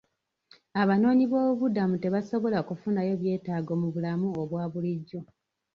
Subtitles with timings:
[0.81, 5.19] Abanoonyiboobubudamu tebasobola kufuna byetaago mu bulamu obwa bulijjo.